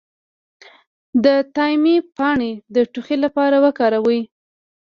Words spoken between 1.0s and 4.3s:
د تایم پاڼې د ټوخي لپاره وکاروئ